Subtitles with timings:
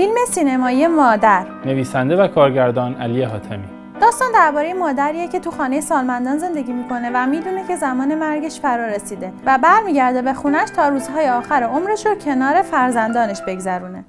[0.00, 1.46] فیلم سینمایی مادر.
[1.64, 3.64] نویسنده و کارگردان علی حاتمی.
[4.00, 8.86] داستان درباره مادریه که تو خانه سالمندان زندگی می‌کنه و می‌دونه که زمان مرگش فرا
[8.86, 14.04] رسیده و برمیگرده به خونش تا روزهای آخر عمرش رو کنار فرزندانش بگذرونه.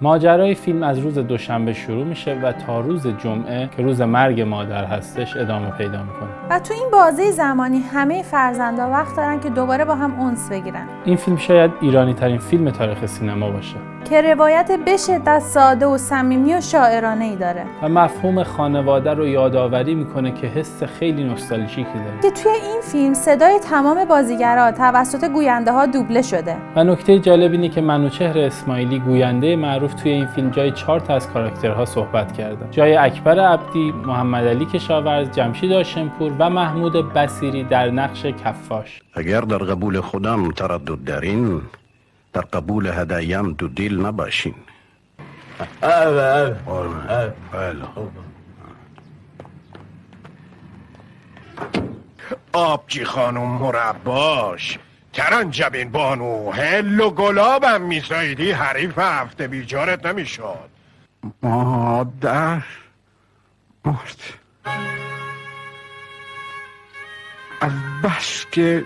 [0.00, 4.84] ماجرای فیلم از روز دوشنبه شروع میشه و تا روز جمعه که روز مرگ مادر
[4.84, 6.28] هستش ادامه پیدا می‌کنه.
[6.50, 10.86] و تو این بازه زمانی همه فرزندا وقت دارن که دوباره با هم اونس بگیرن.
[11.04, 13.76] این فیلم شاید ایرانی ترین فیلم تاریخ سینما باشه.
[14.10, 17.64] که روایت به شدت ساده و صمیمی و شاعرانه ای داره.
[17.82, 22.20] و مفهوم خانواده رو یادآوری می‌کنه که حس خیلی نوستالژیکی داره.
[22.22, 26.56] که توی این فیلم صدای تمام بازیگرا توسط گوینده ها دوبله شده.
[26.76, 31.14] و نکته جالب اینه که منوچهر اسماعیلی گوینده معروف توی این فیلم جای چهار تا
[31.14, 32.66] از کاراکترها صحبت کرده.
[32.70, 39.02] جای اکبر عبدی محمد علی کشاورز جمشید آشنپور و محمود بصیری در نقش کفاش.
[39.14, 41.60] اگر در قبول خودم تردد دارین
[42.36, 44.54] در قبول هدایم دو دیل نباشین.
[45.80, 46.56] بله.
[52.52, 54.78] آبجی خانم مرباش
[55.12, 60.68] تران جبین بانو هل و گلابم میسایدی حریف هفته بیجارت نمی‌شد.
[61.42, 62.62] مادر
[63.84, 64.20] مرد.
[67.60, 67.72] از
[68.04, 68.84] بس که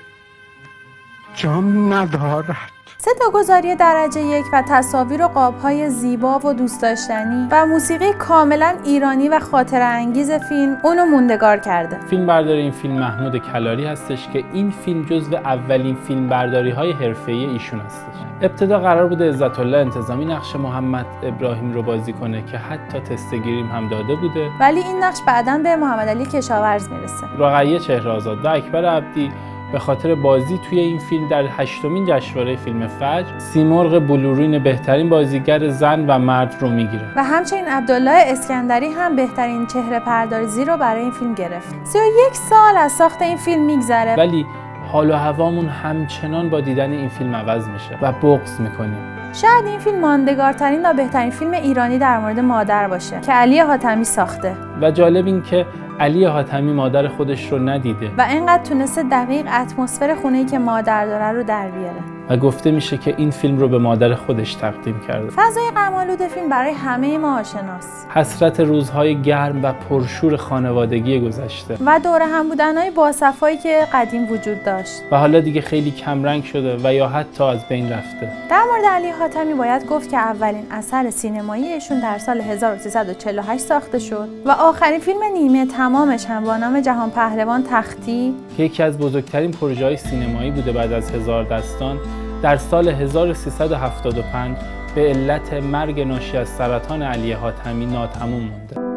[1.35, 2.57] جان ندارد.
[2.99, 9.29] صداگذاری درجه یک و تصاویر و قابهای زیبا و دوست داشتنی و موسیقی کاملا ایرانی
[9.29, 11.99] و خاطر انگیز فیلم اونو موندگار کرده.
[12.11, 16.93] فیلم برداری این فیلم محمود کلاری هستش که این فیلم جزو اولین فیلم برداری های
[16.93, 18.15] حرفه ایشون هستش.
[18.43, 23.35] ابتدا قرار بوده عزت الله انتظامی نقش محمد ابراهیم رو بازی کنه که حتی تست
[23.35, 24.51] گیریم هم داده بوده.
[24.61, 27.27] ولی این نقش بعدا به محمد علی کشاورز می‌رسه.
[27.39, 29.33] رقیه چهره‌آزاد و اکبر عبدی
[29.73, 35.69] به خاطر بازی توی این فیلم در هشتمین جشنواره فیلم فجر سیمرغ بلورین بهترین بازیگر
[35.69, 37.13] زن و مرد رو می‌گیره.
[37.17, 41.75] و همچنین عبدالله اسکندری هم بهترین چهره پردازی رو برای این فیلم گرفت.
[41.85, 44.15] 31 سال از ساخت این فیلم میگذره.
[44.15, 44.47] ولی
[44.93, 49.20] حال و هوامون همچنان با دیدن این فیلم عوض میشه و بغض می‌کنیم.
[49.33, 54.05] شاید این فیلم ماندگارترین و بهترین فیلم ایرانی در مورد مادر باشه که علی حاتمی
[54.05, 54.57] ساخته.
[54.83, 55.67] و جالب این که
[56.01, 58.11] علی حاتمی مادر خودش رو ندیده.
[58.19, 62.01] و اینقدر تونسته دقیق اتمسفر خونه‌ای که مادر داره رو در بیاره.
[62.31, 65.31] و گفته میشه که این فیلم رو به مادر خودش تقدیم کرده.
[65.31, 68.07] فضای غم‌آلود فیلم برای همه ما آشناست.
[68.15, 71.77] حسرت روزهای گرم و پرشور خانوادگی گذشته.
[71.87, 75.03] و دور هم بودنهای باصفایی که قدیم وجود داشت.
[75.13, 78.33] و حالا دیگه خیلی کمرنگ شده و یا حتی از بین رفته.
[78.51, 83.99] در مورد علی حاتمی باید گفت که اولین اثر سینمایی ایشون در سال 1348 ساخته
[83.99, 88.99] شد و آخرین فیلم نیمه تمامش هم با نام جهان پهلوان تختی که یکی از
[88.99, 91.99] بزرگترین پروژه های سینمایی بوده بعد از هزار دستان
[92.43, 94.57] در سال 1375
[94.95, 98.90] به علت مرگ ناشی از سرطان علی حاتمی ناتموم مونده.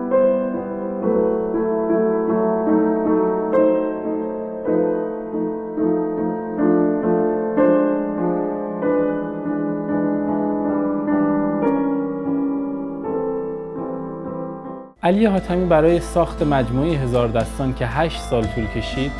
[15.03, 19.12] علی حاتمی برای ساخت مجموعه هزار دستان که 8 سال طول کشید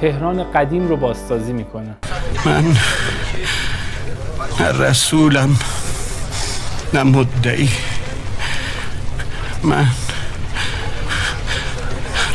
[0.00, 1.96] تهران قدیم رو بازسازی می‌کنه.
[2.46, 2.64] من
[4.60, 5.56] نه رسولم
[6.94, 7.70] نه مدعی.
[9.62, 9.86] من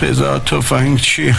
[0.01, 1.35] رضا تفنگچی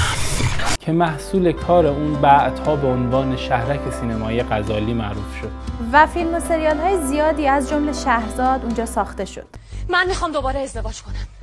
[0.81, 5.51] که محصول کار اون بعدها به عنوان شهرک سینمایی غزالی معروف شد.
[5.93, 9.47] و فیلم و سریال های زیادی از جمله شهرزاد اونجا ساخته شد.
[9.89, 11.36] من می‌خوام دوباره ازدواج کنم.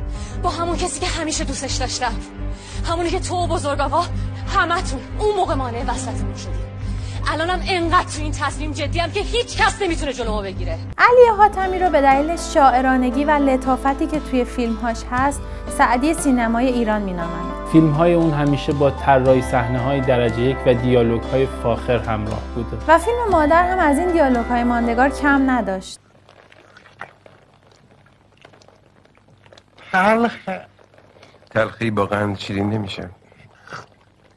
[0.43, 2.11] با همون کسی که همیشه دوستش داشتم.
[2.89, 4.03] همونی که تو و بزرگ آقا
[4.57, 6.73] همتون اون موقع مانع وصلتمون شدیم.
[7.27, 10.77] الانم انقدر تو این تصمیم جدیم که هیچ کس نمی‌تونه جلومو بگیره.
[10.97, 15.41] علی حاتمی رو به دلیل شاعرانگی و لطافتی که توی فیلمهاش هست
[15.77, 17.67] سعدی سینمای ایران مینامند.
[17.71, 22.41] فیلم های اون همیشه با طراحی صحنه های درجه یک و دیالوگ های فاخر همراه
[22.55, 22.77] بوده.
[22.87, 25.99] و فیلم مادر هم از این دیالوگ های ماندگار کم نداشت.
[29.93, 30.61] تلخه
[31.51, 33.09] تلخی با قند شیرین نمیشه.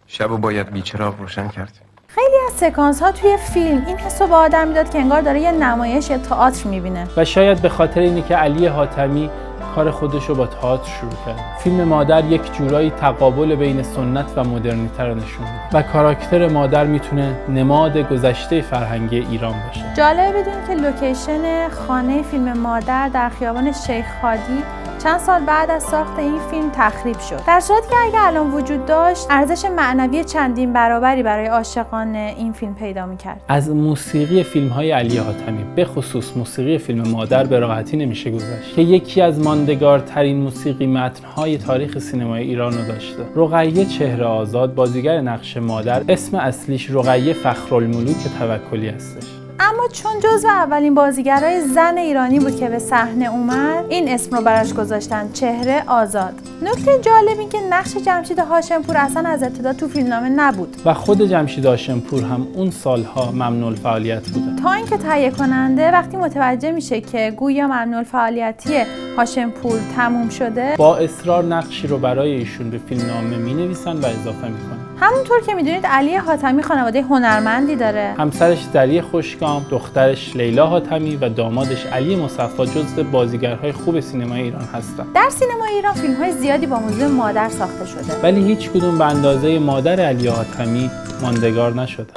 [0.06, 1.72] شب و باید بیچراغ روشن کرد.
[2.08, 5.52] خیلی از سکانس ها توی فیلم این حسو به آدم می‌داد که انگار داره یه
[5.52, 7.08] نمایش یا تئاتر می‌بینه.
[7.16, 9.30] و شاید به خاطر اینه که علی حاتمی
[9.76, 11.40] کار خودش رو با تئاتر شروع کرد.
[11.58, 16.84] فیلم مادر یک جورایی تقابل بین سنت و مدرنیته رو نشون میده و کاراکتر مادر
[16.84, 19.84] می‌تونه نماد گذشته فرهنگی ایران باشه.
[19.96, 24.62] جالبه بدون که لوکیشن خانه فیلم مادر در خیابان شیخ خادی
[25.02, 27.40] چند سال بعد از ساخت این فیلم تخریب شد.
[27.46, 32.74] در صورتی که اگر الان وجود داشت ارزش معنوی چندین برابری برای عاشقان این فیلم
[32.74, 33.40] پیدا می‌کرد.
[33.48, 38.74] از موسیقی فیلم های علی حاتمی به خصوص موسیقی فیلم مادر به راحتی نمیشه گذشت
[38.74, 43.22] که یکی از ماندگارترین موسیقی متنهای تاریخ سینمای ایران رو داشته.
[43.36, 49.45] رقیه چهره آزاد بازیگر نقش مادر اسم اصلیش رقیه فخرالملوک توکلی هستش.
[49.68, 54.42] اما چون جزو اولین بازیگرای زن ایرانی بود که به صحنه اومد این اسم رو
[54.42, 56.34] براش گذاشتن چهره آزاد.
[56.62, 60.76] نکته جالب این که نقش جمشید هاشمپور اصلا از ابتدا تو فیلمنامه نبود.
[60.84, 64.62] و خود جمشید هاشمپور هم اون سالها ممنوع فعالیت بوده.
[64.62, 68.82] تا اینکه تهیه کننده وقتی متوجه میشه که گویا ممنوع فعالیتی
[69.16, 74.48] هاشمپور تموم شده با اصرار نقشی رو برای ایشون به فیلمنامه می نویسن و اضافه
[74.48, 74.75] می‌کنن.
[75.00, 78.14] همونطور که می‌دونید علی حاتمی خانواده هنرمندی داره.
[78.18, 84.64] همسرش دری خوشگام دخترش لیلا حاتمی و دامادش علی مصفا جزو بازیگرهای خوب سینمای ایران
[84.74, 88.20] هستند در سینمای ایران فیلم های زیادی با موضوع مادر ساخته شده.
[88.22, 90.90] ولی هیچ کدوم به اندازه مادر علی حاتمی
[91.22, 92.12] ماندگار نشده.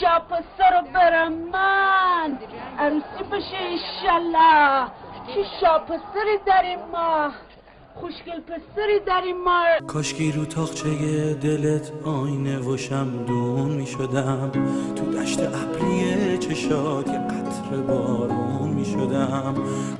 [0.00, 2.38] شاپسته رو برم من.
[2.78, 4.86] عروسی بشه ایشالله
[6.46, 7.32] در این ماه.
[8.00, 14.50] خوشگل پستری در این ماه کاشکی رو تاخچه دلت آینه و شمدون می شدم.
[14.96, 19.54] تو دشت ابری چشات یه قطر بارون می شدم.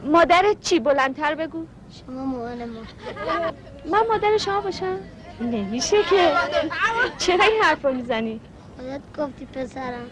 [0.05, 1.67] مادرت چی بلندتر بگو.
[2.07, 2.81] شما مامان ما.
[3.91, 4.99] من مادر شما باشم.
[5.41, 6.33] نمیشه که.
[7.19, 8.41] چرا این حرف رو می‌زنی؟
[8.77, 10.11] خودت گفتی پسرم.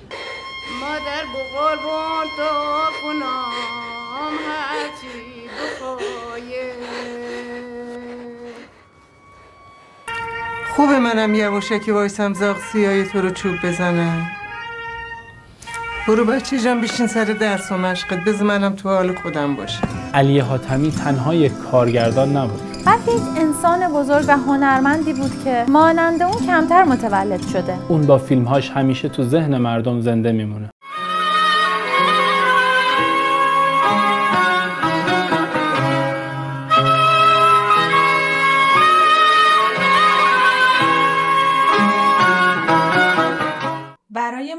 [0.80, 2.42] مادر بو قربون تو
[3.02, 3.52] کنم
[4.48, 7.27] هرچی بخواید
[10.78, 14.26] خوبه منم یواشکی وایسم زاغ سیای تو رو چوب بزنم.
[16.08, 18.24] برو بچه جان بشین سر درس و مشقت.
[18.24, 19.80] بذار منم تو حال خودم باشه
[20.14, 22.60] علی حاتمی تنها یک کارگردان نبود.
[22.86, 27.78] بلکه یک انسان بزرگ و هنرمندی بود که مانند اون کمتر متولد شده.
[27.88, 30.70] اون با فیلمهاش همیشه تو ذهن مردم زنده میمونه.